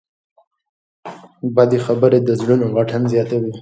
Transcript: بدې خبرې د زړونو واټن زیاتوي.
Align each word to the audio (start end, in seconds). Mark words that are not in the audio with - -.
بدې 1.55 1.79
خبرې 1.85 2.19
د 2.23 2.29
زړونو 2.41 2.65
واټن 2.71 3.03
زیاتوي. 3.13 3.51